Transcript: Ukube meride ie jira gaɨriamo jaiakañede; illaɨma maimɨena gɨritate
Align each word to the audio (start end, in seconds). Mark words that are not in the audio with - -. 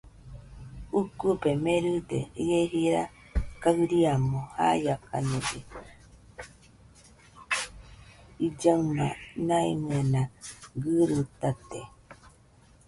Ukube 0.99 1.51
meride 1.63 2.19
ie 2.43 2.61
jira 2.71 3.03
gaɨriamo 3.61 4.39
jaiakañede; 4.61 5.59
illaɨma 8.45 9.05
maimɨena 9.47 10.21
gɨritate 10.81 11.81